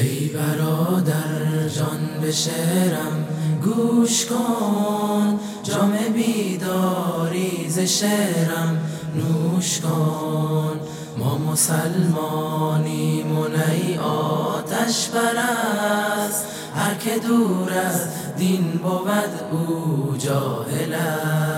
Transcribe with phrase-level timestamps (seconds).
[0.00, 3.26] ای برادر جان به شعرم
[3.64, 5.40] گوش کن.
[5.62, 8.78] جام بیداری ز شعرم
[9.14, 10.80] نوش کن.
[11.18, 21.57] ما مسلمانیم و ای آتش برست هر که دور از دین بود او جاهل است.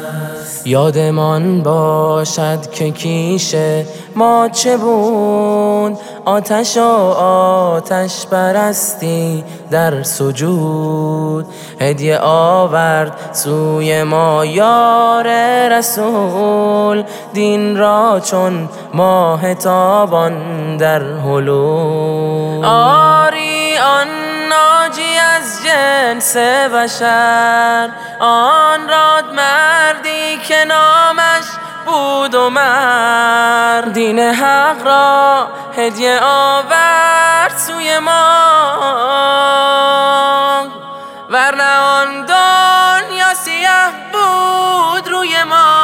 [0.65, 6.81] یادمان باشد که کیشه ما چه بود؟ آتش و
[7.21, 11.47] آتش برستی در سجود.
[11.81, 15.29] هدیه آورد سوی ما یار
[15.69, 17.05] رسول.
[17.33, 24.09] دین را چون ماه تابان در هلو آری آن
[24.51, 26.37] ناجی از جنس
[26.75, 27.89] بشر.
[28.21, 29.25] آن راد
[32.01, 38.21] بود و مرد دین حق را هدیه آورد سوی ما.
[41.31, 43.81] ورنه آن دنیا سیه
[44.13, 45.75] بود روی ما.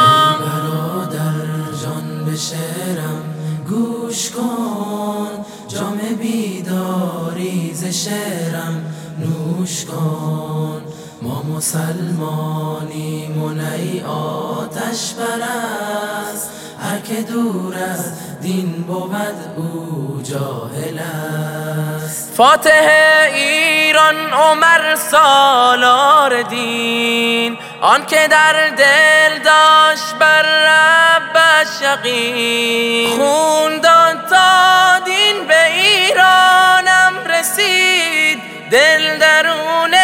[0.00, 1.38] ای برادر
[1.82, 3.24] جان به شعرم
[3.68, 5.44] گوش کن.
[5.68, 10.91] جام بیداری ز شعرم نوش کن.
[11.22, 16.50] ما مسلمانیم و ای آتش برست.
[16.82, 22.34] هر که دور از دین بود او جاهل است.
[22.36, 22.88] فاتح
[23.34, 27.58] ایران عمر سالار دین.
[27.80, 38.38] آن که در دل داشت بر ربش یقین خون داد تا دین به ایرانم رسید.
[38.70, 39.94] دل درون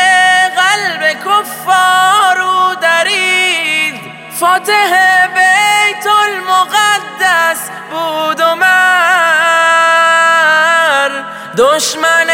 [0.68, 4.00] قلب کفارو درید
[4.40, 8.68] فاتح بیت المقدس بود و مر.
[11.56, 12.30] دشمن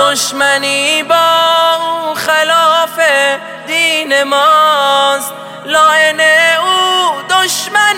[0.00, 2.98] دشمنی با او خلاف
[3.66, 5.32] دین ماست.
[5.66, 6.20] لاعن
[6.60, 7.96] او دشمن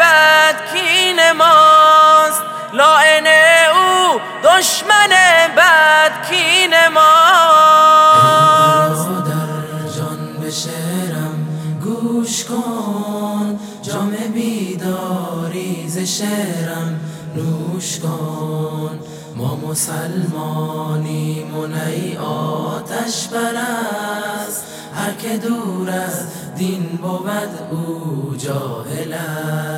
[0.00, 2.42] بد کین ماست.
[2.72, 3.26] لاعن
[3.72, 5.10] او دشمن
[5.56, 9.08] بد کین ماست.
[9.08, 11.46] برادر جان به شعرم
[11.84, 13.58] گوش کن.
[13.82, 17.00] جام بیداری ز شعرم.
[17.36, 18.98] نوش کن.
[19.36, 24.64] ما مسلمانیم و ای آتش برست
[24.94, 29.73] هر که دور از دین بود او جاهل است.